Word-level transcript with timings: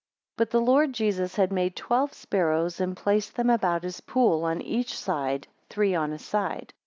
17 0.35 0.35
But 0.39 0.49
the 0.49 0.61
Lord 0.65 0.93
Jesus 0.93 1.35
had 1.35 1.51
made 1.51 1.75
twelve 1.75 2.11
sparrows, 2.15 2.79
and 2.81 2.97
placed 2.97 3.35
them 3.35 3.51
about 3.51 3.83
his 3.83 3.99
pool 4.01 4.43
on 4.45 4.59
each 4.59 4.97
side, 4.97 5.47
three 5.69 5.93
on 5.93 6.11
a 6.11 6.17
side. 6.17 6.73